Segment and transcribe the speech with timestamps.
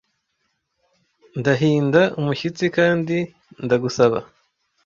[1.39, 3.17] ndahinda umushyitsi kandi
[3.63, 4.17] ndagusaba